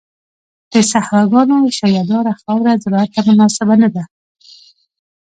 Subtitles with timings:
[0.71, 4.03] د صحراګانو شګهداره خاوره زراعت ته مناسبه نه ده.